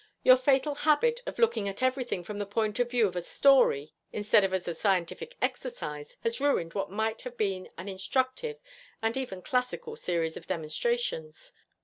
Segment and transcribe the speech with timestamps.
[0.23, 3.93] Your fatal habit of looking at everything from the point of view of a story
[4.11, 8.57] instead of as a scientific exercise has ruined what might have been an instructive
[9.03, 11.53] and even classical series of demonstrations.